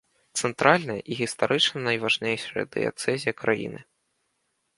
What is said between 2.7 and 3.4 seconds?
дыяцэзія